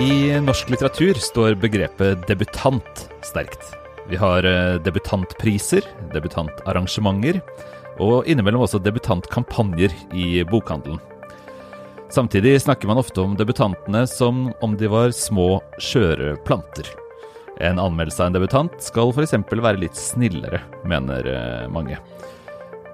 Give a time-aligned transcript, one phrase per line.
[0.00, 3.66] I norsk litteratur står begrepet debutant sterkt.
[4.08, 5.84] Vi har eh, debutantpriser,
[6.14, 7.42] debutantarrangementer
[8.00, 11.02] og innimellom også debutantkampanjer i bokhandelen.
[12.08, 16.88] Samtidig snakker man ofte om debutantene som om de var små, skjøre planter.
[17.60, 19.36] En anmeldelse av en debutant skal f.eks.
[19.52, 22.00] være litt snillere, mener eh, mange.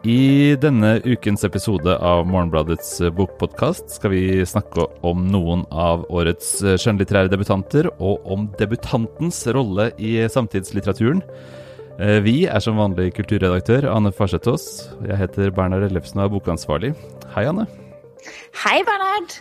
[0.07, 7.33] I denne ukens episode av Morgenbladets bokpodkast skal vi snakke om noen av årets skjønnlitterære
[7.33, 11.25] debutanter, og om debutantens rolle i samtidslitteraturen.
[11.99, 14.69] Eh, vi er som vanlig kulturredaktør Anne Farsetås.
[15.09, 16.93] Jeg heter Bernhard Ellefsen og er bokansvarlig.
[17.35, 17.67] Hei, Anne.
[18.63, 19.41] Hei, Bernhard.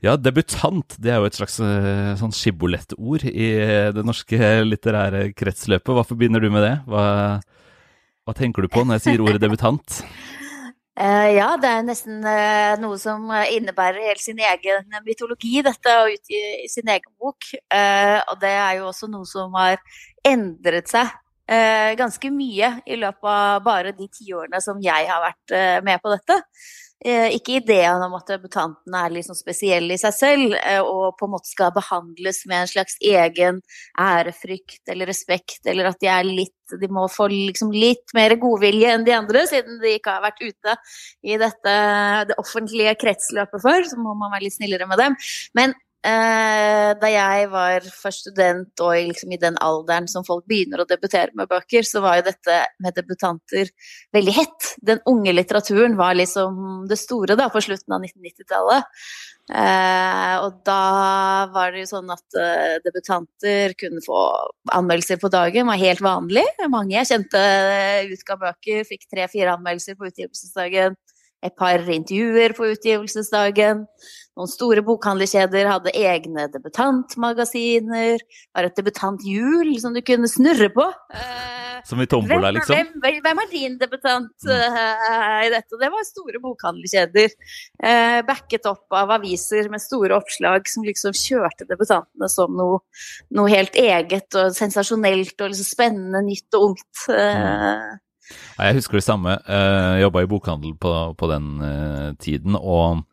[0.00, 3.52] Ja, debutant det er jo et slags eh, sånn skibbolettord i
[3.92, 4.40] det norske
[4.72, 5.92] litterære kretsløpet.
[5.92, 6.76] Hva forbinder du med det?
[6.88, 7.06] Hva
[8.28, 10.00] hva tenker du på når jeg sier ordet debutant?
[10.98, 16.12] Uh, ja, det er nesten uh, noe som innebærer helt sin egen mytologi, dette, og
[16.12, 17.48] utgi sin egen bok.
[17.72, 19.80] Uh, og det er jo også noe som har
[20.26, 21.16] endret seg
[21.48, 26.34] ganske mye i løpet av bare de tiårene som jeg har vært med på dette.
[26.98, 31.28] Eh, ikke ideen om at debutanten er liksom spesiell i seg selv eh, og på
[31.28, 33.60] en måte skal behandles med en slags egen
[34.02, 38.90] ærefrykt eller respekt, eller at de er litt de må få liksom litt mer godvilje
[38.92, 40.74] enn de andre, siden de ikke har vært ute
[41.24, 41.76] i dette
[42.28, 43.86] det offentlige kretsløpet før.
[43.88, 45.16] Så må man være litt snillere med dem.
[45.56, 45.72] Men
[46.08, 50.86] Eh, da jeg var først student og liksom i den alderen som folk begynner å
[50.88, 53.72] debutere med bøker, så var jo dette med debutanter
[54.14, 54.68] veldig hett.
[54.90, 59.02] Den unge litteraturen var liksom det store da, på slutten av 1990-tallet.
[59.48, 60.80] Eh, og da
[61.52, 64.18] var det jo sånn at uh, debutanter kunne få
[64.76, 66.44] anmeldelser på dagen, var helt vanlig.
[66.68, 67.44] Mange jeg kjente
[68.14, 70.96] utga bøker, fikk tre-fire anmeldelser på utgivelsesdagen
[71.44, 73.84] et par intervjuer på utgivelsesdagen.
[74.38, 78.22] Noen store bokhandlerkjeder hadde egne debutantmagasiner.
[78.54, 80.86] Var et debutanthjul som du kunne snurre på.
[81.86, 82.74] Som i tombola, liksom?
[83.02, 85.78] Hvem, hvem, er din debutant uh, i dette?
[85.80, 87.34] Det var store bokhandlerkjeder.
[87.82, 92.82] Uh, backet opp av aviser med store oppslag som liksom kjørte debutantene som noe,
[93.34, 97.06] noe helt eget og sensasjonelt og liksom spennende, nytt og ungt.
[97.08, 97.96] Uh,
[98.58, 99.38] jeg husker det samme.
[99.46, 101.50] Jeg jobba i bokhandel på, på den
[102.22, 102.56] tiden.
[102.58, 103.04] og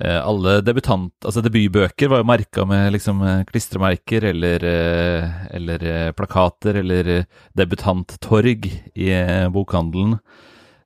[0.00, 5.84] Eh, alle debutant, altså debutbøker var jo merka med liksom eh, klistremerker eller, eh, eller
[6.18, 7.12] plakater eller
[7.54, 9.12] debutanttorg i
[9.54, 10.18] bokhandelen.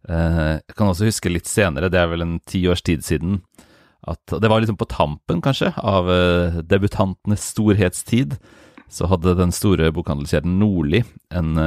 [0.09, 3.43] Jeg kan også huske litt senere, det er vel en ti års tid siden,
[4.09, 6.09] at det var liksom på tampen, kanskje, av
[6.65, 8.39] debutantenes storhetstid.
[8.89, 11.61] Så hadde den store bokhandelskjeden Nordli en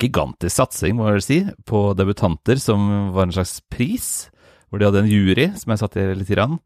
[0.00, 4.12] gigantisk satsing, må jeg si, på debutanter, som var en slags pris
[4.72, 6.56] hvor de hadde en jury som jeg satt i litt grann,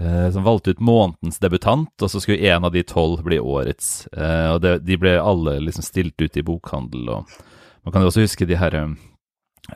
[0.00, 4.06] eh, som valgte ut månedens debutant, og så skulle en av de tolv bli årets.
[4.16, 7.36] Eh, og det, de ble alle liksom stilt ut i bokhandel, og
[7.84, 8.96] man kan jo også huske de her eh,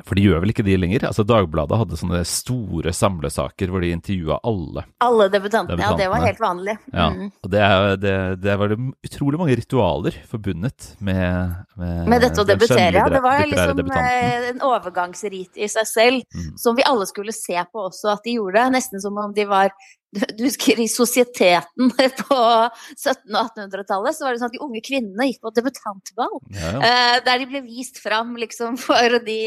[0.06, 1.05] for de gjør vel ikke de lenger?
[1.09, 4.84] Altså Dagbladet hadde sånne store samlesaker hvor de intervjua alle.
[5.03, 5.83] Alle debutantene, debutantene.
[5.83, 5.99] ja.
[6.01, 6.77] Det var helt vanlig.
[6.93, 7.31] Ja, mm.
[7.43, 7.62] og det,
[8.05, 8.15] det,
[8.45, 13.09] det, var det utrolig mange ritualer forbundet med Med, med dette å debutere, ja.
[13.11, 16.53] Det var liksom eh, en overgangsrit i seg selv mm.
[16.61, 18.69] som vi alle skulle se på også at de gjorde.
[18.75, 19.75] Nesten som om de var
[20.37, 21.91] du husker i sosieteten
[22.21, 26.37] på 1700- og 1800-tallet, så var det sånn at de unge kvinnene gikk på debutantball.
[26.56, 26.81] Ja, ja.
[26.88, 29.38] Eh, der de ble vist fram liksom, for de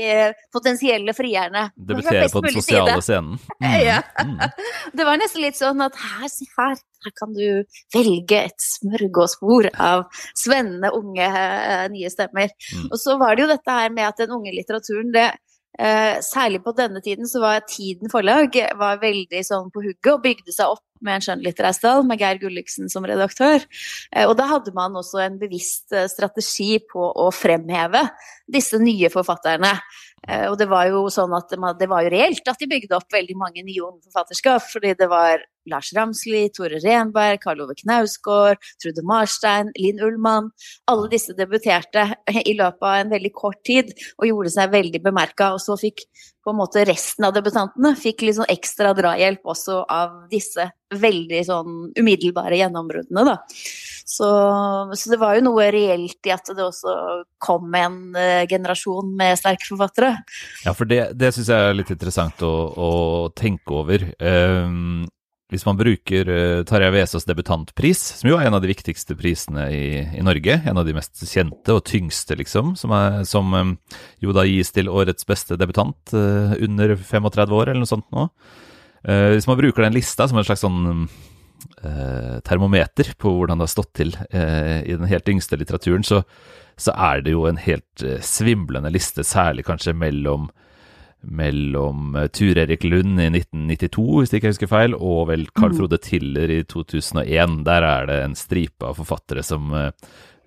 [0.55, 1.67] potensielle frierne.
[1.75, 3.05] Debutere på den sosiale side.
[3.09, 3.37] scenen.
[3.59, 3.77] Mm.
[3.83, 3.99] Ja.
[4.23, 4.39] Mm.
[4.95, 7.63] Det var nesten litt sånn at her, her, her kan du
[7.95, 12.53] velge et smørgåsbord av spennende, unge, eh, nye stemmer.
[12.71, 12.91] Mm.
[12.91, 16.59] Og så var det jo dette her med at den unge litteraturen det Eh, særlig
[16.61, 20.75] på denne tiden så var Tiden forlag var veldig sånn på hugget og bygde seg
[20.75, 23.63] opp med en skjønnlitterær stall med Geir Gulliksen som redaktør.
[24.13, 28.05] Eh, og da hadde man også en bevisst eh, strategi på å fremheve
[28.51, 29.75] disse nye forfatterne.
[30.27, 33.11] Eh, og det var jo sånn at det var jo reelt at de bygde opp
[33.13, 34.69] veldig mange nye forfatterskap.
[34.71, 40.51] Fordi det var Lars Ramsli, Tore Renberg, Karl Ove Knausgård, Trude Marstein, Linn Ullmann.
[40.91, 42.09] Alle disse debuterte
[42.43, 45.53] i løpet av en veldig kort tid og gjorde seg veldig bemerka.
[45.55, 46.05] Og så fikk
[46.43, 51.39] på en måte resten av debutantene fikk litt sånn ekstra drahjelp også av disse veldig
[51.47, 53.37] sånn umiddelbare gjennombruddene, da.
[54.03, 54.27] Så,
[54.99, 56.93] så, det var jo noe reelt i at det også
[57.41, 60.11] kom en uh, generasjon med sterke forfattere.
[60.65, 62.91] Ja, for det, det syns jeg er litt interessant å, å
[63.33, 64.05] tenke over.
[64.19, 65.07] Um,
[65.53, 69.67] hvis man bruker uh, Tarjei Vesaas debutantpris, som jo er en av de viktigste prisene
[69.71, 69.85] i,
[70.17, 73.75] i, Norge, en av de mest kjente og tyngste, liksom, som, er, som um,
[74.23, 78.29] jo da gis til årets beste debutant uh, under 35 år, eller noe sånt nå.
[79.03, 81.09] Hvis man bruker den lista som en slags sånn
[81.83, 86.23] eh, termometer på hvordan det har stått til eh, i den helt yngste litteraturen, så,
[86.79, 90.49] så er det jo en helt eh, svimlende liste, særlig kanskje mellom
[91.23, 95.73] mellom eh, Tur Erik Lund i 1992, hvis jeg ikke husker feil, og vel Carl
[95.73, 95.79] Mm.
[95.79, 97.63] Frode Tiller i 2001.
[97.65, 99.89] Der er det en stripe av forfattere som eh,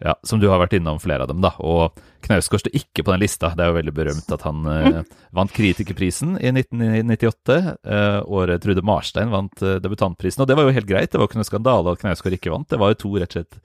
[0.05, 1.55] ja, som du har vært innom flere av dem, da.
[1.65, 1.97] Og
[2.27, 3.53] Knausgård står ikke på den lista.
[3.57, 4.99] Det er jo veldig berømt at han eh,
[5.37, 7.57] vant Kritikerprisen i 1998.
[7.81, 10.45] Eh, året Trude Marstein vant eh, debutantprisen.
[10.45, 12.69] Og det var jo helt greit, det var ikke noe skandale at Knausgård ikke vant.
[12.69, 13.61] Det var jo to rett og slett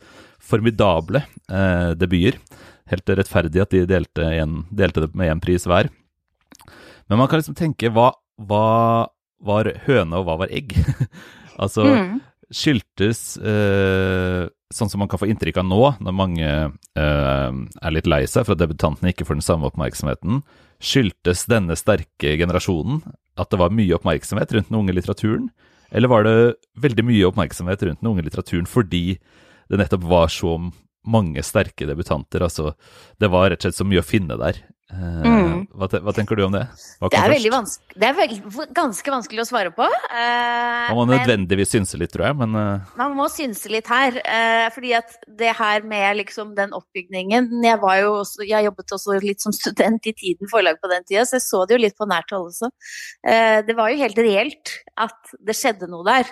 [0.51, 2.39] formidable eh, debuter.
[2.91, 5.91] Helt rettferdig at de delte, en, delte det med én pris hver.
[7.11, 8.09] Men man kan liksom tenke hva,
[8.39, 8.65] hva
[9.43, 10.71] var høne, og hva var egg?
[11.61, 12.19] altså, Mm.
[12.51, 18.07] skyldtes eh, sånn som man kan få inntrykk av nå, når mange eh, er litt
[18.11, 20.41] lei seg for at debutantene ikke får den samme oppmerksomheten,
[20.83, 23.01] skyldtes denne sterke generasjonen
[23.39, 25.49] at det var mye oppmerksomhet rundt den unge litteraturen,
[25.91, 26.35] eller var det
[26.79, 29.17] veldig mye oppmerksomhet rundt den unge litteraturen fordi
[29.71, 30.55] det nettopp var så
[31.07, 32.43] mange sterke debutanter?
[32.47, 32.73] Altså,
[33.19, 34.59] det var rett og slett så mye å finne der.
[34.91, 35.50] Eh, Mm.
[35.69, 36.63] Hva, te hva tenker du om det?
[37.01, 37.33] Hva Det er,
[37.95, 39.85] det er veldig, ganske vanskelig å svare på.
[39.85, 42.91] Uh, Man må men- nødvendigvis synse litt, tror jeg, men uh.
[42.99, 44.17] Man må synse litt her.
[44.21, 48.95] Uh, fordi at det her med liksom den oppbygningen Jeg var jo også, jeg jobbet
[48.97, 51.83] også litt som student i Tiden forlag på den tida, så jeg så det jo
[51.85, 52.71] litt på nært hold også.
[53.67, 56.29] Det var jo helt reelt at det skjedde noe der.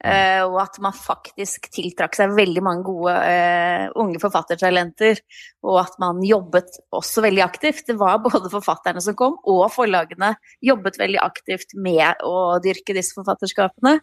[0.00, 5.20] Uh, og at man faktisk tiltrakk seg veldig mange gode uh, unge forfattertalenter.
[5.66, 7.84] Og at man jobbet også veldig aktivt.
[7.90, 10.34] Det var både forfatterne som kom, og forlagene
[10.64, 13.98] jobbet veldig aktivt med å dyrke disse forfatterskapene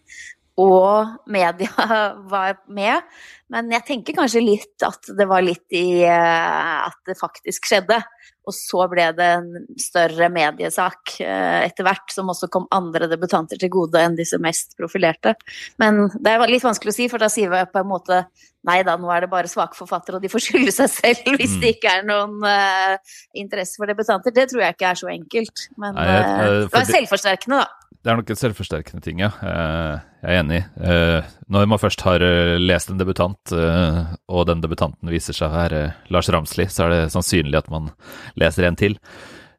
[0.57, 1.69] og media
[2.33, 3.05] var med.
[3.53, 7.99] Men jeg tenker kanskje litt at det var litt i eh, at det faktisk skjedde.
[8.47, 9.47] Og så ble det en
[9.79, 14.73] større mediesak eh, etter hvert, som også kom andre debutanter til gode enn disse mest
[14.79, 15.35] profilerte.
[15.83, 18.21] Men det er litt vanskelig å si, for da sier vi på en måte
[18.67, 21.57] nei da, nå er det bare svake forfattere, og de får skylde seg selv hvis
[21.57, 21.61] Mm.
[21.63, 24.33] det ikke er noen uh, interesse for debutanter.
[24.35, 25.67] Det tror jeg ikke er så enkelt.
[25.79, 27.86] Men eh, det var selvforsterkende, da.
[28.03, 29.31] Det er nok en selvforsterkende ting, ja.
[29.43, 30.59] Eh, Jeg er enig.
[30.79, 35.55] Eh, Når man først har eh, lest en debutant, og den debutanten viser seg å
[35.55, 35.81] være
[36.13, 37.91] Lars Ramsli, så er det sannsynlig at man
[38.39, 38.97] leser en til.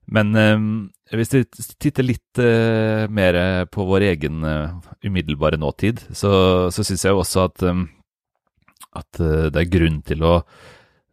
[0.09, 0.33] Men
[1.13, 1.43] hvis vi
[1.77, 2.41] titter litt
[3.13, 4.41] mer på vår egen
[5.05, 6.31] umiddelbare nåtid, så,
[6.73, 7.65] så syns jeg jo også at,
[9.03, 9.21] at
[9.53, 10.33] det er grunn til å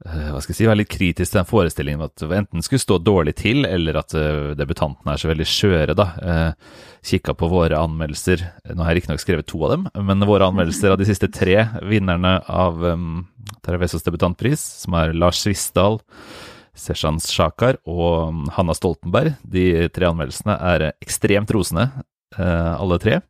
[0.04, 3.38] hva skal jeg si, være litt kritisk til den forestillingen at enten skulle stå dårlig
[3.40, 6.08] til, eller at eh, debutantene er så veldig skjøre, da.
[6.20, 6.74] Eh,
[7.06, 8.44] Kikka på våre anmeldelser,
[8.74, 11.60] nå har jeg riktignok skrevet to av dem, men våre anmeldelser av de siste tre
[11.86, 13.24] vinnerne av um,
[13.64, 16.00] Taravesos debutantpris, som er Lars Svisdal,
[16.76, 21.88] Seshan Shakar og um, Hanna Stoltenberg, de tre anmeldelsene er ekstremt rosende,
[22.36, 23.22] eh, alle tre.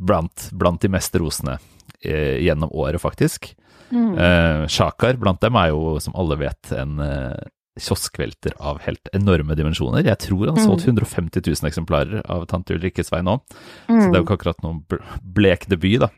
[0.00, 1.58] Blant, blant de mest rosende
[2.00, 3.52] eh, gjennom året, faktisk.
[3.90, 4.12] Mm.
[4.18, 7.48] Eh, Shakar blant dem er jo, som alle vet, en eh,
[7.80, 10.04] kioskvelter av helt enorme dimensjoner.
[10.06, 10.64] Jeg tror han mm.
[10.66, 13.38] solgte 150 000 eksemplarer av Tante Ulrikkes vei nå,
[13.86, 15.02] så det er jo ikke akkurat noen bl-
[15.38, 16.10] blek debut, da.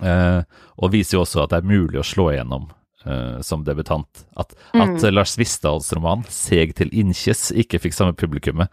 [0.00, 0.42] Eh,
[0.78, 2.68] og viser jo også at det er mulig å slå igjennom
[3.06, 4.24] eh, som debutant.
[4.36, 8.68] At, at eh, Lars Vistdals roman 'Seg til innkjes' ikke fikk samme publikummet,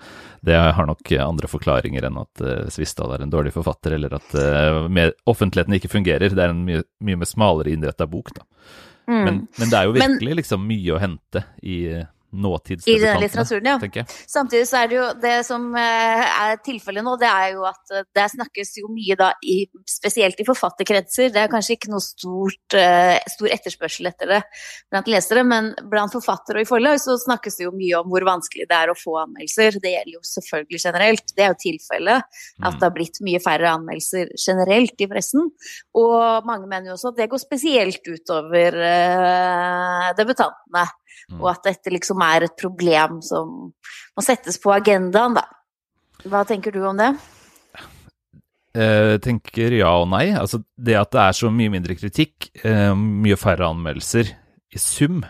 [0.45, 4.35] det har nok andre forklaringer enn at uh, Svisdal er en dårlig forfatter, eller at
[4.37, 4.85] uh,
[5.25, 6.29] offentligheten ikke fungerer.
[6.29, 8.45] Det er en mye, mye mer smalere innretta bok, da.
[9.07, 9.23] Mm.
[9.23, 11.77] Men, men det er jo Men- virkelig liksom mye å hente i
[12.87, 13.75] eh, I denne litteraturen, ja.
[13.81, 14.05] tenker.
[14.29, 17.93] Samtidig så er det jo det som eh, er tilfellet nå, det er jo at
[17.95, 19.57] eh, det snakkes jo mye da i,
[19.89, 21.31] spesielt i forfatterkretser.
[21.33, 24.41] Det er kanskje ikke noe stort, eh, stor etterspørsel etter det
[24.91, 28.27] blant lesere, men blant forfattere og i forlag så snakkes det jo mye om hvor
[28.27, 29.79] vanskelig det er å få anmeldelser.
[29.83, 31.35] Det gjelder jo selvfølgelig generelt.
[31.35, 32.23] Det er jo tilfellet
[32.57, 32.79] at Mm.
[32.79, 35.49] det har blitt mye færre anmeldelser generelt i pressen.
[35.97, 38.77] Og mange mener jo også at det går spesielt utover
[40.17, 40.85] debutantene.
[41.31, 41.39] Mm.
[41.41, 45.45] Og at dette liksom er et problem som må settes på agendaen, da.
[46.27, 47.11] Hva tenker du om det?
[48.77, 50.27] Jeg tenker ja og nei.
[50.37, 54.29] Altså, det at det er så mye mindre kritikk, eh, mye færre anmeldelser
[54.73, 55.23] i sum,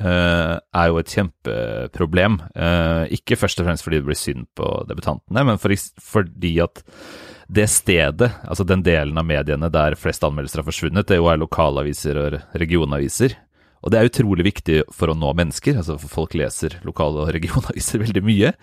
[0.00, 2.40] eh, er jo et kjempeproblem.
[2.54, 6.82] Eh, ikke først og fremst fordi det blir synd på debutantene, men fordi at
[7.50, 11.36] det stedet, altså den delen av mediene der flest anmeldelser har forsvunnet, det jo er
[11.42, 13.36] lokalaviser og regionaviser.
[13.84, 15.76] Og det er utrolig viktig for å nå mennesker.
[15.76, 18.54] altså Folk leser lokale og regionaviser veldig mye.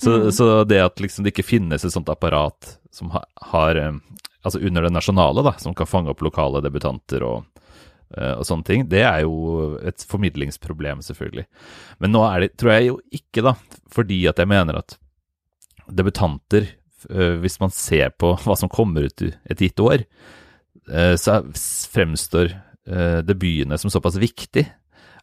[0.00, 3.92] Så, så det at liksom det ikke finnes et sånt apparat som har, har eh,
[4.40, 7.42] Altså under det nasjonale, da, som kan fange opp lokale debutanter og,
[8.16, 11.44] eh, og sånne ting, det er jo et formidlingsproblem, selvfølgelig.
[12.00, 13.52] Men nå er det, tror jeg jo ikke, da,
[13.92, 14.96] fordi at jeg mener at
[15.92, 16.70] debutanter,
[17.10, 20.08] eh, hvis man ser på hva som kommer ut et gitt år,
[21.20, 21.36] så
[21.92, 22.56] fremstår
[22.86, 24.64] debutene som såpass viktig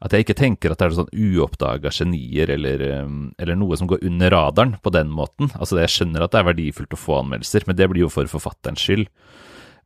[0.04, 4.04] at jeg ikke tenker at det er sånn uoppdaga genier eller, eller, noe som går
[4.06, 5.50] under radaren på den måten.
[5.58, 8.30] Altså Jeg skjønner at det er verdifullt å få anmeldelser, men det blir jo for
[8.30, 9.10] forfatterens skyld.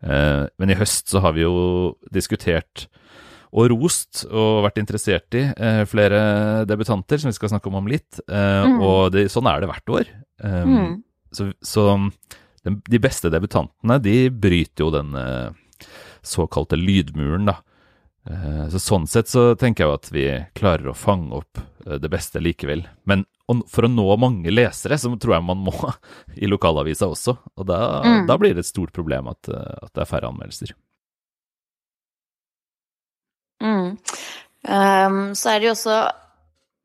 [0.02, 1.56] Men i høst så har vi jo
[2.12, 2.90] diskutert
[3.52, 5.46] og rost og vært interessert i
[5.92, 6.22] flere
[6.68, 8.20] debutanter, som vi skal snakke om om litt.
[8.28, 8.78] Mm.
[8.80, 10.14] Og det, sånn er det hvert år.
[10.44, 11.02] Mm.
[11.32, 11.88] Så, så
[12.64, 15.16] de beste debutantene, de bryter jo den
[16.22, 17.60] såkalte lydmuren, da.
[18.30, 20.26] Eh, så sånn sett så tenker jeg jo at vi
[20.58, 22.86] klarer å fange opp eh, det beste likevel.
[23.10, 23.26] Men
[23.68, 25.74] for å nå mange lesere, så tror jeg man må
[26.42, 27.36] i lokalavisa også.
[27.58, 28.24] Og da, mm.
[28.30, 30.76] da blir det et stort problem at, eh, at det er færre anmeldelser.
[33.62, 33.98] Mm.
[34.62, 35.98] Um, så er det jo også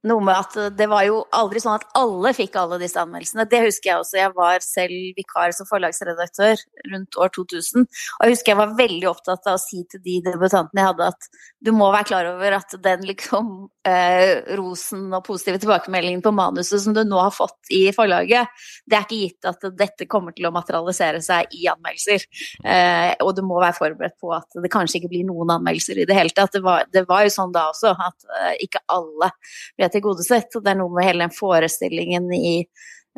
[0.08, 3.46] noe med at det var jo aldri sånn at alle fikk alle disse anmeldelsene.
[3.50, 4.18] Det husker jeg også.
[4.20, 7.86] Jeg var selv vikar som forlagsredaktør rundt år 2000.
[7.86, 11.10] Og jeg husker jeg var veldig opptatt av å si til de debutantene jeg hadde,
[11.14, 11.30] at
[11.66, 13.50] du må være klar over at den liksom
[13.86, 18.52] eh, rosen og positive tilbakemeldingen på manuset som du nå har fått i forlaget,
[18.86, 22.26] det er ikke gitt at dette kommer til å materialisere seg i anmeldelser.
[22.64, 26.08] Eh, og du må være forberedt på at det kanskje ikke blir noen anmeldelser i
[26.08, 26.54] det hele tatt.
[26.54, 29.32] Det var, det var jo sånn da også at eh, ikke alle
[29.78, 30.52] ble tilgodesett.
[30.56, 32.54] Og det er noe med hele den forestillingen i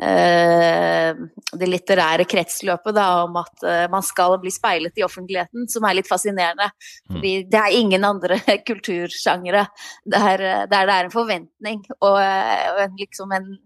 [0.03, 1.13] uh,
[1.59, 5.99] det litterære kretsløpet da, om at uh, man skal bli speilet i offentligheten, som er
[5.99, 6.71] litt fascinerende.
[6.73, 7.15] Mm.
[7.15, 9.67] Fordi det er ingen andre kultursjangere
[10.05, 13.57] der, der, det er en forventning og, og en, liksom en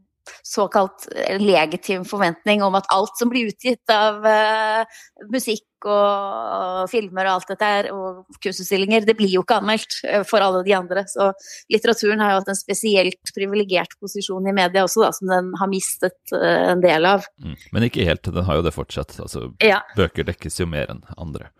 [0.46, 1.08] såkalt
[1.40, 5.02] legitim forventning om at alt som blir utgitt av uh,
[5.32, 10.22] musikk og filmer og alt dette her, og kunstutstillinger, det blir jo ikke anmeldt uh,
[10.28, 11.04] for alle de andre.
[11.10, 11.32] Så
[11.72, 15.72] litteraturen har jo hatt en spesielt privilegert posisjon i media også, da, som den har
[15.72, 17.26] mistet uh, en del av.
[17.42, 17.58] Mm.
[17.74, 19.18] Men ikke helt, den har jo det fortsatt.
[19.22, 19.82] Altså, ja.
[19.98, 21.50] Bøker dekkes jo mer enn andre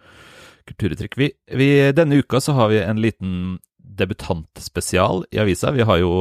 [0.68, 1.18] kulturuttrykk.
[1.18, 5.72] Vi, vi, denne uka så har vi en liten debutantspesial i avisa.
[5.74, 6.12] Vi har jo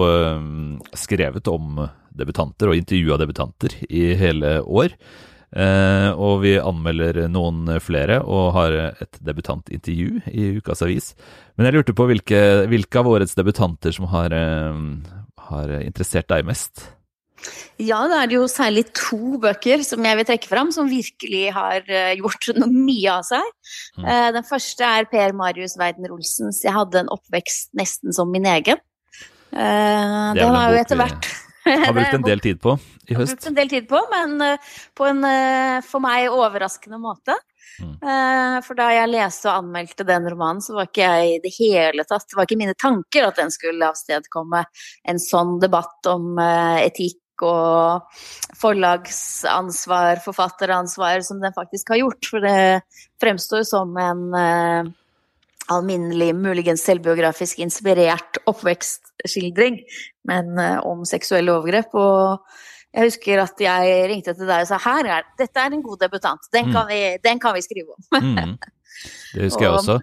[0.98, 4.96] skrevet om debutanter og intervjua debutanter i hele år.
[5.51, 11.12] Eh, og vi anmelder noen flere og har et debutantintervju i ukas avis.
[11.58, 12.41] Men jeg lurte på hvilke,
[12.72, 14.80] hvilke av årets debutanter som har, eh,
[15.51, 16.88] har interessert deg mest?
[17.81, 21.43] Ja, da er det jo særlig to bøker som jeg vil trekke fram, som virkelig
[21.55, 23.51] har uh, gjort noe mye av seg.
[23.98, 24.05] Mm.
[24.05, 28.81] Uh, den første er Per Marius Weiden-Olsens 'Jeg hadde en oppvekst nesten som min egen'.
[29.51, 31.25] Det den har jo etter hvert
[31.65, 32.77] har brukt en del tid på
[33.12, 33.33] i høst.
[33.33, 34.57] Har brukt en del tid på, men
[34.95, 35.25] på en
[35.83, 37.36] for meg overraskende måte.
[37.81, 38.62] Mm.
[38.65, 42.03] For da jeg leste og anmeldte den romanen, så var ikke jeg i det hele
[42.07, 44.63] tatt Det var ikke mine tanker at den skulle avstedkomme
[45.12, 48.21] en sånn debatt om etikk og
[48.62, 52.31] forlagsansvar, forfatteransvar, som den faktisk har gjort.
[52.31, 52.81] For det
[53.21, 54.24] fremstår som en
[55.71, 59.79] alminnelig, muligens selvbiografisk inspirert oppvekstskildring,
[60.29, 61.95] men uh, om seksuelle overgrep.
[61.98, 62.41] Og
[62.91, 66.01] jeg husker at jeg ringte til deg og sa her er, dette er en god
[66.03, 66.91] debutant, den kan, mm.
[66.91, 68.03] vi, den kan vi, skrive om.
[68.19, 68.57] mm.
[69.33, 70.00] Det husker jeg også.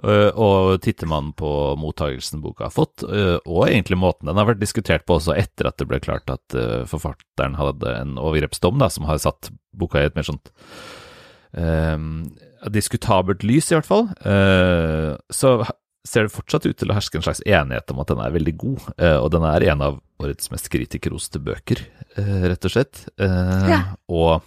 [0.00, 1.48] Uh, og titter man på
[1.80, 5.68] mottagelsen boka har fått, uh, og egentlig måten den har vært diskutert på også etter
[5.68, 10.00] at det ble klart at uh, forfatteren hadde en overgrepsdom da, som har satt boka
[10.00, 10.48] i et mer sånt
[12.68, 15.54] diskutabelt lys, i hvert fall, eh, så
[16.06, 18.54] ser det fortsatt ut til å herske en slags enighet om at den er veldig
[18.60, 18.86] god.
[18.96, 21.82] Eh, og den er en av årets mest kritikerroste bøker,
[22.16, 23.04] eh, rett og slett.
[23.18, 23.96] Ja.
[24.08, 24.40] Og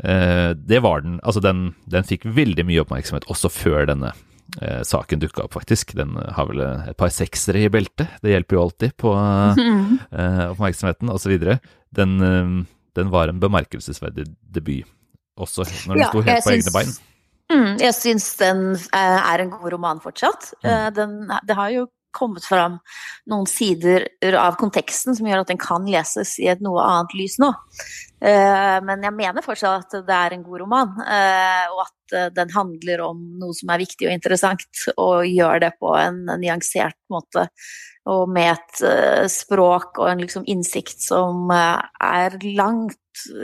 [0.00, 4.14] det var den Altså, den, den, fikk veldig mye oppmerksomhet også før denne
[4.60, 5.94] eh, saken dukka opp, faktisk.
[5.98, 8.20] Den har vel et par seksere i beltet.
[8.24, 9.14] Det hjelper jo alltid på
[10.20, 11.36] eh, oppmerksomheten, osv.
[11.90, 12.16] Den,
[12.96, 14.88] den var en bemerkelsesverdig debut
[15.40, 16.92] også, når den ja, sto helt på syns, egne bein.
[17.50, 20.52] Mm, jeg syns den eh, er en god roman fortsatt.
[20.60, 20.70] Mm.
[20.70, 21.16] Eh, den,
[21.48, 21.86] det har jo
[22.16, 22.78] kommet fram
[23.30, 24.06] noen sider
[24.38, 27.50] av konteksten som gjør at den kan leses i et noe annet lys nå.
[28.20, 33.04] Eh, men jeg mener fortsatt at det er en god roman, og at den handler
[33.06, 37.46] om noe som er viktig og interessant, og gjør det på en nyansert måte.
[38.10, 42.98] Og med et språk og en liksom innsikt som er langt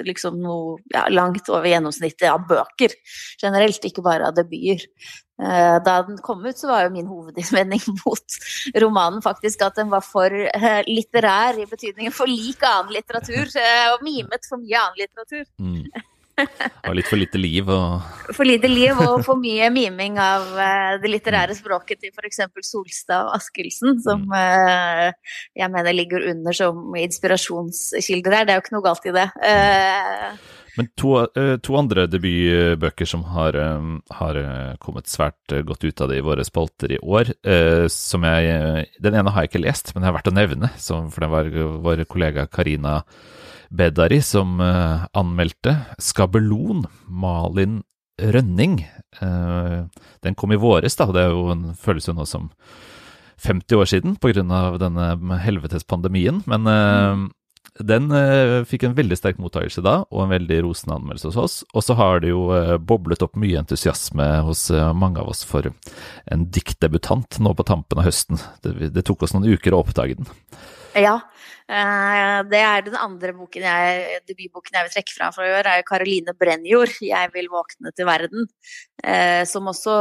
[0.06, 2.94] liksom noe ja, langt over gjennomsnittet av bøker
[3.42, 4.86] generelt, ikke bare av debuter.
[5.36, 8.36] Eh, da den kom ut, så var jo min hovedinnvending mot
[8.80, 13.88] romanen faktisk at den var for eh, litterær i betydningen for lik annen litteratur, eh,
[13.92, 15.44] og mimet for mye annen litteratur.
[15.60, 15.82] Mm.
[16.36, 18.02] Og litt for lite liv og
[18.36, 22.42] For lite liv og for mye miming av uh, det litterære språket til f.eks.
[22.66, 25.08] Solstad og Askildsen, som uh,
[25.56, 28.44] jeg mener ligger under som inspirasjonskilder her.
[28.44, 29.26] Det er jo ikke noe galt i det.
[30.76, 33.86] Men to, eh, to, andre debutbøker som har, eh,
[34.18, 34.40] har,
[34.82, 37.32] kommet svært godt ut av det i våre spalter i år,
[37.88, 40.70] som jeg Den ene har jeg ikke lest, men det har vært å nevne,
[41.10, 41.50] for det var
[41.82, 43.02] vår kollega Karina
[43.70, 45.96] Bedari som anmeldte.
[45.98, 47.82] 'Skabelon', Malin
[48.20, 48.86] Rønning.
[49.20, 51.06] Den kom i våres, da.
[51.06, 52.50] Det er jo en, føles jo nå som
[53.38, 54.78] 50 år siden pga.
[54.78, 56.42] denne helvetes pandemien.
[56.46, 57.30] Men mm.
[57.78, 61.56] Den uh, fikk en veldig sterk mottakelse da, og en veldig rosende anmeldelse hos oss.
[61.74, 65.44] Og så har det jo uh, boblet opp mye entusiasme hos uh, mange av oss
[65.46, 65.68] for
[66.32, 68.40] en diktdebutant nå på tampen av høsten.
[68.64, 70.30] Det, det tok oss noen uker å oppdage den.
[70.96, 71.18] Ja,
[71.66, 75.86] det er den andre boken jeg, debutboken jeg vil trekke fram for å gjøre, er
[75.88, 78.46] Caroline Brennjord, 'Jeg vil våkne til verden'.
[79.50, 79.96] Som også,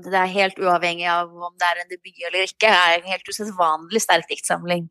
[0.00, 3.28] det er helt uavhengig av om det er en debut eller ikke, er en helt
[3.28, 4.88] usedvanlig sterk diktsamling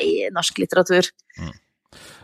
[0.00, 1.12] i norsk litteratur.
[1.36, 1.52] Mm.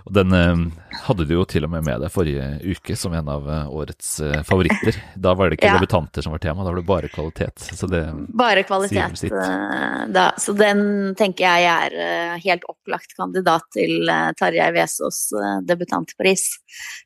[0.04, 0.64] Og den eh,
[1.06, 4.10] hadde du jo til og med med deg forrige uke som en av eh, årets
[4.20, 4.98] eh, favoritter.
[5.16, 5.78] Da var det ikke ja.
[5.78, 7.64] debutanter som var tema, da var det bare kvalitet.
[7.72, 8.02] Så det
[8.36, 9.24] bare kvalitet,
[10.12, 10.26] da.
[10.40, 15.24] Så den tenker jeg er helt opplagt kandidat til Tarjei Vesaas
[15.64, 16.50] debutantpris.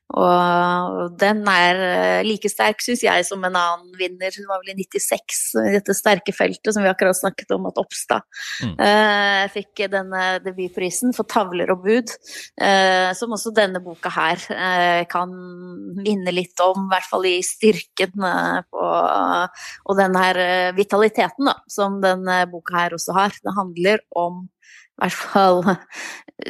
[0.08, 4.32] Og den er like sterk, syns jeg, som en annen vinner.
[4.32, 7.80] Hun var vel i 96, i dette sterke feltet som vi akkurat snakket om at
[7.80, 8.24] Oppstad
[8.64, 8.72] mm.
[9.52, 12.14] fikk denne debutprisen for 'Tavler og bud'.
[12.62, 15.32] uh, som også denne boka her uh, kan
[15.98, 18.84] minne litt om, i hvert fall i styrken eh, på,
[19.88, 20.38] og den her
[20.76, 23.34] vitaliteten da, som denne boka her også har.
[23.42, 24.46] Det handler om
[24.98, 25.62] i hvert fall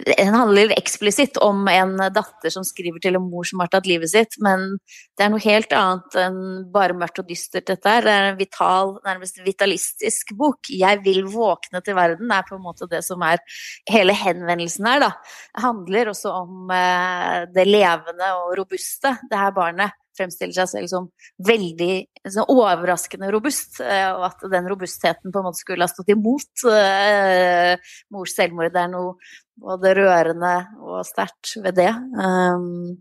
[0.08, 4.10] Den handler eksplisitt om en datter som skriver til en mor som har tatt livet
[4.12, 4.74] sitt, men
[5.16, 6.40] det er noe helt annet enn
[6.74, 8.04] bare mørkt og dystert, dette her.
[8.04, 10.68] Det er en vital, nærmest vitalistisk bok.
[10.68, 13.40] 'Jeg vil våkne til verden' er på en måte det som er
[13.88, 15.10] hele henvendelsen her, da.
[15.56, 20.90] Det handler også om eh, det levende og robuste det her barnet fremstiller seg selv
[20.90, 21.08] som
[21.46, 21.92] veldig
[22.28, 26.64] som overraskende robust, eh, og at den robustheten på en måte skulle ha stått imot
[26.68, 28.72] uh, mors selvmord.
[28.74, 29.14] Det er noe
[29.58, 31.92] både rørende og sterkt ved det.
[32.18, 32.98] Um,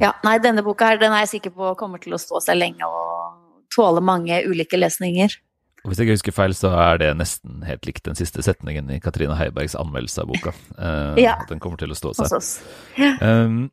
[0.00, 2.58] ja, nei, denne boka her, den er jeg sikker på kommer til å stå seg
[2.60, 5.36] lenge og tåle mange ulike lesninger.
[5.80, 8.98] Hvis jeg ikke husker feil, så er det nesten helt likt den siste setningen i
[9.00, 10.52] Katrine Heibergs anmeldelse av boka.
[10.76, 11.38] Uh, ja.
[11.40, 12.64] At den kommer til å stå seg.
[13.00, 13.14] Ja.
[13.24, 13.70] Um,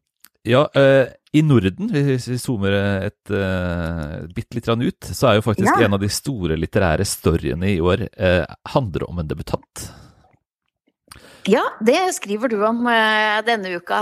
[0.48, 1.06] ja, uh,
[1.36, 5.86] i Norden, hvis vi zoomer et uh, bitte litt ut, så er jo faktisk ja.
[5.86, 9.88] en av de store litterære storyene i år uh, handler om en debutant.
[11.48, 12.82] Ja, det skriver du om
[13.48, 14.00] denne uka.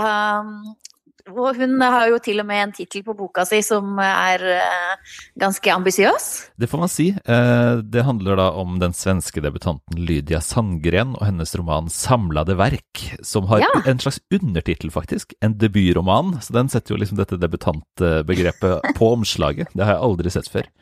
[1.26, 5.14] Og hun har jo til og med en tittel på boka si som er uh,
[5.40, 6.26] ganske ambisiøs.
[6.54, 7.08] Det får man si.
[7.26, 13.02] Uh, det handler da om den svenske debutanten Lydia Sandgren og hennes roman 'Samlade verk',
[13.26, 13.72] som har ja.
[13.86, 15.34] en slags undertittel, faktisk.
[15.42, 16.38] En debutroman.
[16.42, 19.74] Så den setter jo liksom dette debutantbegrepet på omslaget.
[19.74, 20.70] Det har jeg aldri sett før.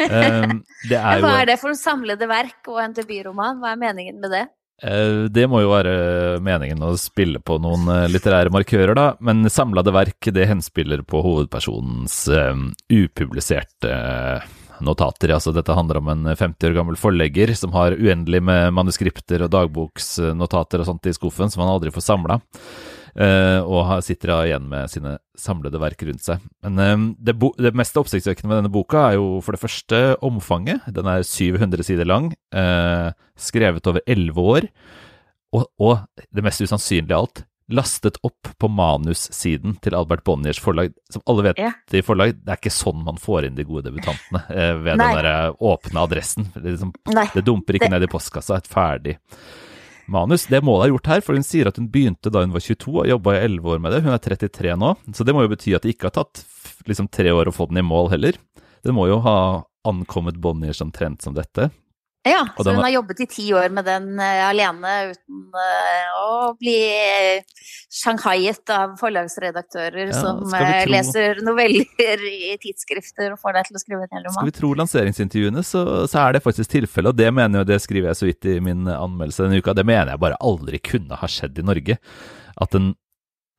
[0.00, 3.58] Det er Hva er det for samlede verk og en debutroman?
[3.60, 4.46] Hva er meningen med det?
[4.82, 9.44] Eh, det må jo være meningen å spille på noen eh, litterære markører, da, men
[9.52, 12.54] samlede verk det henspiller på hovedpersonens uh,
[12.88, 13.92] upubliserte
[14.80, 15.34] notater.
[15.36, 19.52] Altså, dette handler om en 50 år gammel forlegger som har uendelig med manuskripter og
[19.52, 22.40] dagboksnotater og sånt i skuffen som han aldri får samla.
[23.18, 26.42] Uh, og sitter igjen med sine samlede verk rundt seg.
[26.66, 30.86] Men uh, det, det, mest oppsiktsvekkende med denne boka er jo for det første omfanget.
[30.94, 34.72] Den er 700 sider lang, uh, skrevet over 11 år.
[35.56, 40.94] Og, og, det mest usannsynlige av alt, lastet opp på manussiden til Albert Bonniers forlag.
[41.10, 41.72] Som alle vet ja.
[41.94, 44.44] i forlag, det er ikke sånn man får inn de gode debutantene.
[44.84, 45.10] ved Nei.
[45.16, 46.46] den der åpne adressen.
[46.54, 46.94] Det, liksom,
[47.34, 47.96] det dumper ikke det...
[47.96, 49.18] ned i postkassa, et ferdig
[50.12, 50.46] manus.
[50.50, 52.64] Det må hun ha gjort her, for hun sier at hun begynte da hun var
[52.64, 54.02] 22 og jobba i 11 år med det.
[54.06, 56.44] Hun er 33 nå, så det må jo bety at det ikke har tatt
[56.88, 58.38] liksom tre år å få den i mål heller.
[58.84, 59.36] Det må jo ha
[59.88, 61.70] ankommet Bonniers omtrent som dette.
[62.26, 66.50] Ja, så hun har jobbet i ti år med den uh, alene uten uh, å
[66.60, 66.76] bli
[67.88, 70.44] shanghaiet av forlagsredaktører ja, som
[70.90, 74.36] leser noveller i tidsskrifter og får deg til å skrive en hel roman.
[74.36, 77.80] Skal vi tro lanseringsintervjuene, så, så er det faktisk tilfellet, og det mener jeg, det
[77.86, 81.16] skriver jeg så vidt i min anmeldelse denne uka, det mener jeg bare aldri kunne
[81.22, 81.96] ha skjedd i Norge.
[82.60, 82.92] At den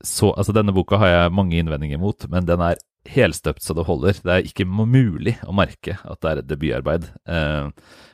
[0.03, 3.87] så, altså Denne boka har jeg mange innvendinger mot, men den er helstøpt så det
[3.87, 4.19] holder.
[4.21, 7.07] Det er ikke mulig å merke at det er et debutarbeid.
[7.25, 7.71] Eh,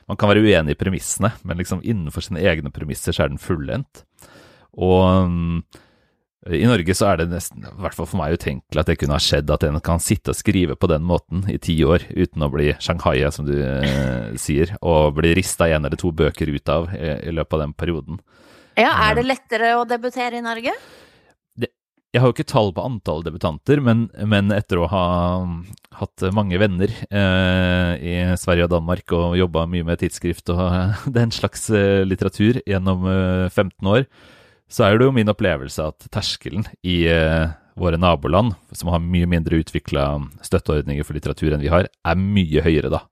[0.08, 3.42] man kan være uenig i premissene, men liksom innenfor sine egne premisser så er den
[3.42, 4.04] fullendt.
[4.78, 5.60] Og um,
[6.48, 9.16] i Norge så er det nesten, i hvert fall for meg, utenkelig at det kunne
[9.16, 12.46] ha skjedd at en kan sitte og skrive på den måten i ti år uten
[12.46, 16.72] å bli Shanghai, som du eh, sier, og bli rista en eller to bøker ut
[16.72, 18.22] av i, i løpet av den perioden.
[18.78, 20.72] Ja, Er det lettere å debutere i Norge?
[22.14, 25.04] Jeg har jo ikke tall på antall debutanter, men, men etter å ha
[25.98, 30.62] hatt mange venner eh, i Sverige og Danmark og jobba mye med tidsskrift og
[31.18, 34.08] den slags eh, litteratur gjennom eh, 15 år,
[34.68, 39.28] så er det jo min opplevelse at terskelen i eh, våre naboland, som har mye
[39.28, 40.10] mindre utvikla
[40.44, 43.04] støtteordninger for litteratur enn vi har, er mye høyere da.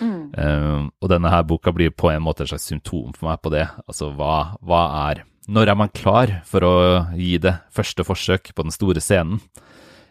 [0.00, 0.32] Mm.
[0.32, 3.52] Eh, og denne her boka blir på en måte et slags symptom for meg på
[3.54, 3.66] det.
[3.86, 6.76] Altså hva, hva er når er man klar for å
[7.16, 9.40] gi det første forsøk på den store scenen?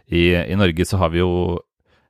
[0.08, 1.60] I, i Norge så har vi jo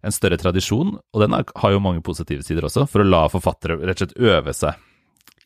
[0.05, 3.79] en større tradisjon, og den har jo mange positive sider også, for å la forfattere
[3.81, 4.83] rett og slett øve seg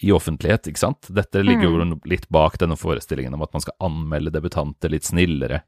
[0.01, 1.09] i offentlighet, ikke sant?
[1.13, 1.95] Dette ligger jo mm.
[2.09, 5.61] litt bak denne forestillingen om at man skal anmelde debutanter litt snillere,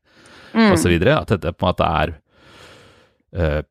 [0.53, 0.71] mm.
[0.73, 0.93] osv.
[1.13, 2.13] At dette på en måte er
[3.37, 3.61] eh,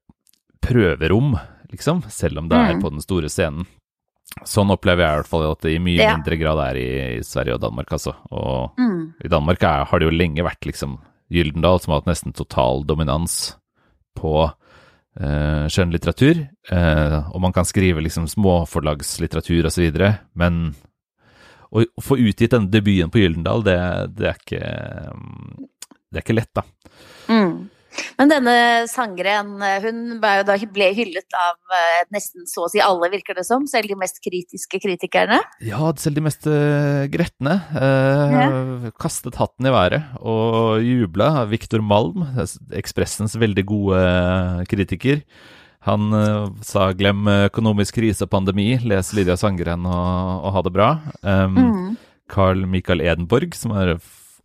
[0.62, 1.34] prøverom,
[1.74, 2.82] liksom, selv om det er mm.
[2.84, 3.66] på den store scenen.
[4.48, 6.14] Sånn opplever jeg i hvert fall at det i mye ja.
[6.16, 6.88] mindre grad er i,
[7.26, 8.14] Sverige og Danmark, altså.
[8.32, 9.00] Og mm.
[9.26, 10.98] i Danmark er, har det jo lenge vært liksom
[11.32, 13.54] Gyldendal som har hatt nesten total dominans
[14.18, 16.42] på eh, skjønnlitteratur.
[16.72, 20.02] Eh, og man kan skrive liksom småforlagslitteratur osv.,
[20.38, 20.64] men
[21.72, 23.78] å, å få utgitt denne debuten på Gyldendal, det,
[24.18, 24.66] det, er ikke
[26.12, 26.66] Det er ikke lett, da.
[27.32, 27.54] Mm.
[28.18, 28.56] Men denne
[28.90, 33.66] sangeren hun ble hyllet av eh, nesten så å si alle, virker det som.
[33.70, 35.40] Selv de mest kritiske kritikerne.
[35.64, 37.58] Ja, selv de mest uh, gretne.
[37.74, 38.92] Uh, ja.
[39.00, 41.46] Kastet hatten i været og jubla.
[41.50, 42.24] Viktor Malm,
[42.76, 44.04] Ekspressens veldig gode
[44.70, 45.22] kritiker.
[45.88, 50.74] Han uh, sa 'glem økonomisk krise og pandemi', les Lydia Sangeren og, og ha det
[50.76, 50.90] bra.
[51.26, 51.88] Um, mm.
[52.32, 53.96] Carl Michael Edenborg, som er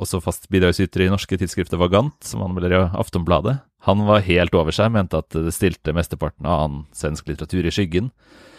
[0.01, 3.57] også fast bidragsyter i norske tidsskrifter Vagant, som han melder i Aftonbladet.
[3.87, 7.73] Han var helt over seg, mente at det stilte mesteparten av annen svensk litteratur i
[7.73, 8.11] skyggen.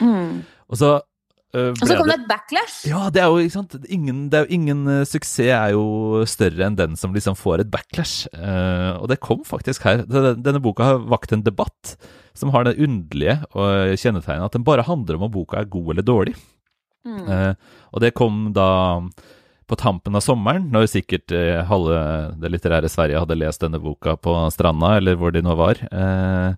[0.03, 0.42] Mm.
[0.68, 0.98] Og så
[1.57, 2.83] Uh, og så kom det et backlash?
[2.90, 6.20] Ja, det er jo ikke sant ingen, det er jo ingen uh, suksess er jo
[6.29, 8.29] større enn den som liksom får et backlash.
[8.37, 10.03] Uh, og det kom faktisk her.
[10.05, 11.94] Denne, boka har vakt en debatt
[12.37, 13.40] som har det underlige
[13.98, 16.37] kjennetegnet at den bare handler om om boka er god eller dårlig.
[17.09, 17.55] Mm.
[17.94, 18.66] og det kom da
[19.68, 22.00] på tampen av sommeren, når sikkert eh, halve
[22.40, 26.50] det litterære Sverige hadde lest denne boka på stranda, eller hvor de nå var, eh,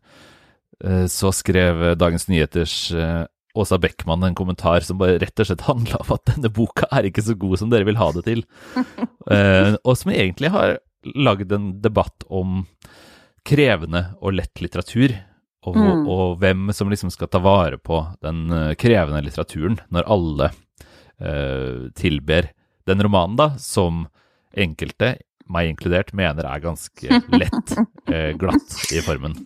[0.85, 3.25] eh, så skrev Dagens Nyheters eh,
[3.59, 7.09] Åsa Beckmann en kommentar som bare rett og slett handla om at denne boka er
[7.09, 8.47] ikke så god som dere vil ha det til.
[9.31, 10.79] Eh, og som egentlig har
[11.15, 12.63] lagd en debatt om
[13.47, 15.13] krevende og lett litteratur.
[15.69, 16.07] Og, mm.
[16.09, 20.51] og, hvem som liksom skal ta vare på den eh, krevende litteraturen, når alle
[22.01, 22.49] tilber
[22.91, 24.05] den romanen, da, som
[24.51, 25.15] enkelte,
[25.51, 27.79] meg inkludert, mener er ganske lett
[28.13, 29.39] eh, glatt i formen.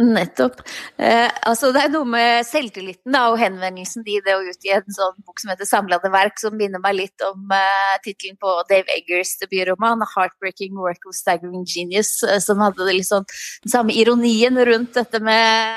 [0.00, 0.62] Nettopp.
[0.96, 4.86] Eh, altså det er noe med selvtilliten da, og henvendelsen i det å utgi en
[4.96, 8.88] sånn bok som heter 'Samlede verk', som minner meg litt om eh, tittelen på Dave
[8.96, 13.28] Eggers debutroman 'Heartbreaking Work of Staggering Genius', eh, som hadde litt sånn
[13.62, 15.76] den samme ironien rundt dette med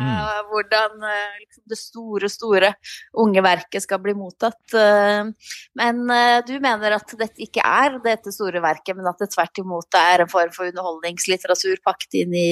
[0.00, 0.08] Mm.
[0.12, 2.70] Eh, hvordan eh, liksom, det store, store
[3.22, 4.60] unge verket skal bli mottatt.
[4.76, 5.30] Eh,
[5.80, 6.02] men
[6.46, 10.24] du mener at dette ikke er dette store verket, men at det tvert imot er
[10.24, 12.48] en form for underholdningslitteratur pakket inn i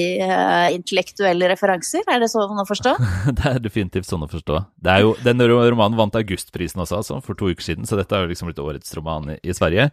[0.75, 2.05] intellektuelle referanser?
[2.11, 2.95] Er det sånn å forstå?
[3.37, 4.61] det er definitivt sånn å forstå.
[4.85, 8.15] Det er jo, den romanen vant Augustprisen også, altså, for to uker siden, så dette
[8.15, 9.89] er liksom blitt årets roman i, i Sverige.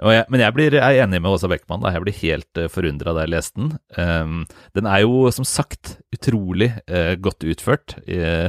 [0.00, 1.82] Jeg, men jeg, blir, jeg, er enig med Åsa Beckmann.
[1.84, 1.92] Da.
[1.94, 3.74] Jeg blir helt uh, forundra da jeg leste den.
[3.98, 4.38] Um,
[4.76, 7.96] den er jo som sagt utrolig uh, godt utført.
[8.08, 8.48] Uh,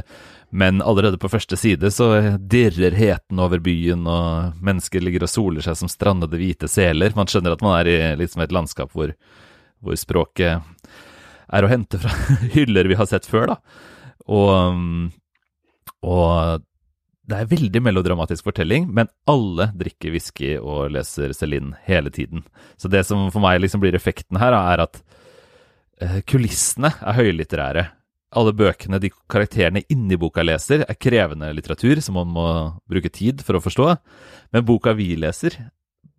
[0.54, 5.66] men allerede på første side så dirrer heten over byen, og mennesker ligger og soler
[5.66, 7.14] seg som strandede hvite seler.
[7.18, 9.12] Man skjønner at man er i liksom et landskap hvor,
[9.82, 10.62] hvor språket
[11.54, 12.14] er å hente fra
[12.54, 13.58] hyller vi har sett før, da.
[14.30, 15.10] Og,
[16.06, 16.64] og
[17.24, 22.44] det er veldig melodramatisk fortelling, men alle drikker whisky og leser Celine hele tiden.
[22.76, 25.00] Så det som for meg liksom blir effekten her, er at
[26.04, 27.86] eh, kulissene er høylitterære.
[28.34, 32.46] Alle bøkene de karakterene inni boka leser, er krevende litteratur som man må
[32.90, 33.88] bruke tid for å forstå.
[34.52, 35.56] Men boka vi leser,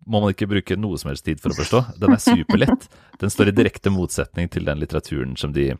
[0.06, 1.84] må man ikke bruke noe som helst tid for å forstå.
[2.02, 2.90] Den er superlett.
[3.22, 5.70] Den står i direkte motsetning til den litteraturen som de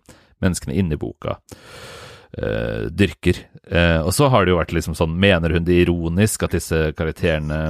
[0.45, 1.41] menneskene inni boka
[2.35, 3.41] uh, dyrker.
[3.73, 6.91] Uh, og så har det jo vært liksom sånn Mener hun det ironisk at disse
[6.99, 7.61] karakterene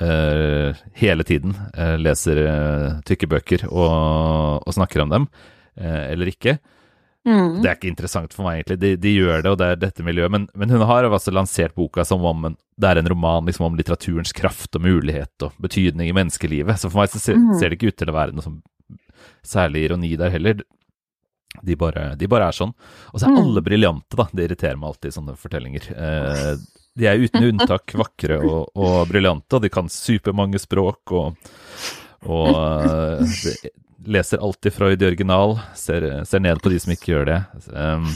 [0.00, 1.56] uh, hele tiden
[2.00, 2.40] leser
[3.08, 5.26] tykke bøker og, og, snakker om dem,
[5.76, 6.56] eller ikke?
[7.28, 7.60] Mm.
[7.62, 8.78] Det er ikke interessant for meg, egentlig.
[8.82, 10.32] De, de, gjør det, og det er dette miljøet.
[10.34, 13.68] Men, men hun har altså lansert boka som om en, det er en roman liksom,
[13.68, 16.80] om litteraturens kraft og mulighet og betydning i menneskelivet.
[16.80, 17.52] Så for meg så ser, mm.
[17.60, 18.58] ser det ikke ut til å være noe sånn
[19.46, 20.64] særlig ironi der heller.
[21.60, 22.72] De bare, de bare, er sånn.
[23.12, 23.40] Og så er mm.
[23.42, 24.28] alle briljante, da.
[24.32, 25.90] Det irriterer meg alltid, sånne fortellinger.
[25.92, 26.52] Eh,
[26.98, 31.36] de er uten unntak vakre og, og briljante, og de kan supermange språk og
[32.22, 33.32] Og uh,
[34.06, 37.38] leser alltid Freud i original, ser, ser, ned på de som ikke gjør det.
[37.74, 38.06] Um,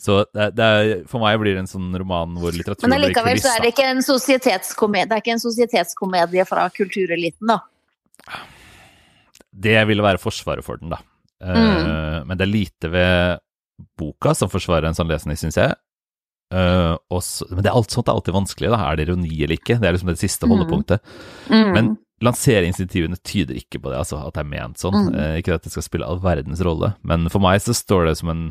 [0.00, 3.40] så det, det er, for meg blir det en sånn roman hvor litteratur Men allikevel
[3.42, 8.38] så er det ikke en sosietetskomedie, det er ikke en sosietetskomedie fra kultureliten, da?
[9.50, 11.02] Det ville være forsvaret for den, da.
[11.40, 12.26] Mm.
[12.28, 13.40] Men det er lite ved
[13.98, 15.76] boka som forsvarer en sånn lesning, syns jeg.
[16.50, 18.72] Uh, også, men det er alt sånt er alltid vanskelig.
[18.72, 19.78] da, Er det ironi eller ikke?
[19.78, 20.54] Det er liksom det siste mm.
[20.54, 21.12] holdepunktet.
[21.48, 21.60] Mm.
[21.60, 21.70] Mm.
[21.76, 21.92] Men
[22.26, 24.98] lanseringsintervjuene tyder ikke på det, altså at det er ment sånn.
[24.98, 25.14] Mm.
[25.14, 28.18] Uh, ikke at det skal spille all verdens rolle, men for meg så står det
[28.20, 28.44] som en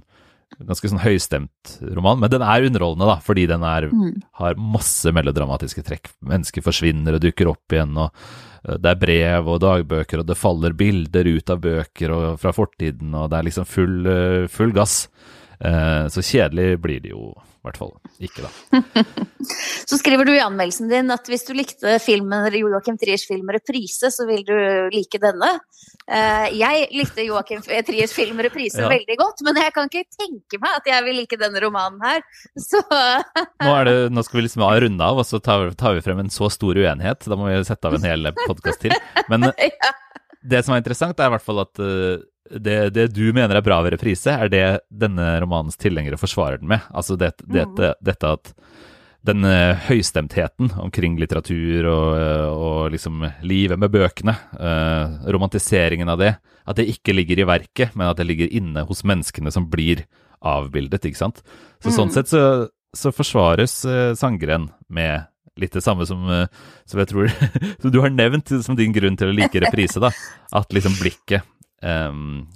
[0.65, 2.21] ganske sånn høystemt roman.
[2.23, 4.13] Men den er underholdende, da, fordi den er, mm.
[4.39, 6.09] har masse melodramatiske trekk.
[6.25, 8.15] Mennesker forsvinner og dukker opp igjen, og
[8.63, 13.29] det er brev og dagbøker, og det faller bilder ut av bøker fra fortiden, og
[13.31, 14.09] det er liksom full,
[14.51, 15.05] full gass.
[15.59, 17.89] Så kjedelig blir det jo i hvert fall
[18.23, 18.81] ikke, da.
[19.89, 24.11] så skriver du i anmeldelsen din at hvis du likte filmen Joakim Triers film 'Reprise',
[24.15, 24.55] så vil du
[24.93, 25.49] like denne.
[26.07, 28.87] Eh, jeg likte Joakim Triers film 'Reprise' ja.
[28.87, 32.23] veldig godt, men jeg kan ikke tenke meg at jeg vil like denne romanen her.
[32.69, 36.23] Så nå, det, nå, skal vi liksom runde av, og så tar, tar, vi frem
[36.23, 37.27] en så stor uenighet.
[37.27, 38.95] Da må vi sette av en hel podkast til.
[39.27, 39.93] Men ja.
[40.47, 43.65] det som er interessant, er i hvert fall at uh, det, det, du mener er
[43.65, 46.85] bra ved reprise, er det denne romanens tilhengere forsvarer den med.
[46.89, 47.81] Altså det, det, mm.
[48.05, 48.53] dette at
[49.27, 49.43] den
[49.89, 52.13] høystemtheten omkring litteratur og,
[52.55, 56.31] og, liksom livet med bøkene, uh, romantiseringen av det,
[56.69, 60.05] at det ikke ligger i verket, men at det ligger inne hos menneskene som blir
[60.39, 61.43] avbildet, ikke sant.
[61.83, 61.97] Så sånn mm.
[61.99, 62.43] sånn sett så,
[62.95, 65.27] så forsvares uh, sangeren med
[65.59, 66.47] litt det samme som, uh,
[66.87, 67.31] som jeg tror
[67.81, 70.13] som du har nevnt som din grunn til å like reprise, da.
[70.55, 71.43] At liksom blikket
[71.81, 72.47] um,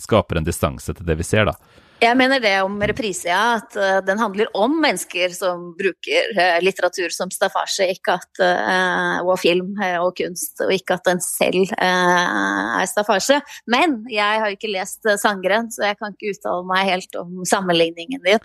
[0.00, 1.82] skaper en distanse til det vi ser, da.
[2.02, 3.60] Jeg mener det om reprise, ja.
[3.60, 9.22] At uh, den handler om mennesker som bruker uh, litteratur som staffasje, ikke at, uh,
[9.24, 13.38] og film og kunst, og ikke at den selv er staffasje.
[13.70, 18.26] Men jeg har ikke lest sangeren, så jeg kan ikke uttale meg helt om sammenligningen
[18.26, 18.44] din.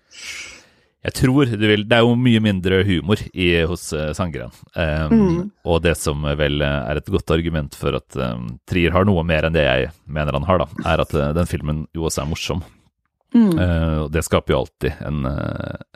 [1.00, 4.52] Jeg tror du vil Det er jo mye mindre humor i, hos uh, sangeren.
[4.76, 5.38] Um, mm.
[5.72, 9.48] Og det som vel er et godt argument for at um, Trier har noe mer
[9.48, 12.30] enn det jeg mener han har, da, er at uh, den filmen jo også er
[12.32, 12.66] morsom.
[13.32, 13.54] Mm.
[13.54, 15.24] Uh, og det skaper jo alltid en,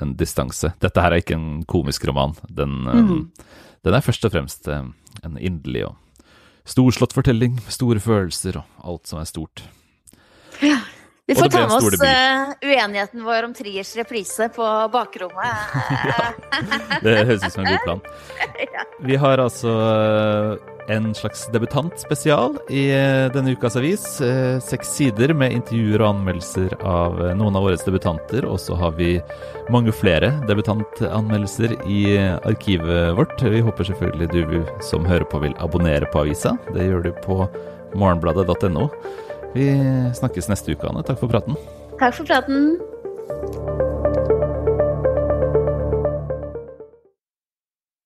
[0.06, 0.72] en distanse.
[0.80, 2.38] Dette her er ikke en komisk roman.
[2.48, 3.22] Den, mm.
[3.84, 6.00] den er først og fremst en inderlig og
[6.64, 9.66] storslått fortelling med store følelser og alt som er stort.
[10.64, 10.80] Ja.
[11.26, 15.46] Vi får ta med oss uh, uenigheten vår om Triers reprise på bakrommet.
[16.10, 16.26] ja,
[17.02, 18.02] det høres ut som en god plan.
[19.08, 20.58] Vi har altså uh,
[20.92, 24.04] en slags debutantspesial i uh, denne ukas avis.
[24.68, 28.44] Seks sider med intervjuer og anmeldelser av noen av våre debutanter.
[28.44, 29.16] Og så har vi
[29.72, 32.04] mange flere debutantanmeldelser i
[32.44, 33.40] arkivet vårt.
[33.40, 34.60] Vi håper selvfølgelig du
[34.92, 36.58] som hører på vil abonnere på avisa.
[36.76, 37.46] Det gjør du på
[37.96, 38.90] morgenbladet.no.
[39.54, 39.70] Vi
[40.18, 41.04] snakkes neste uke, Anne.
[41.06, 41.58] Takk for praten.
[42.00, 42.74] Takk for praten.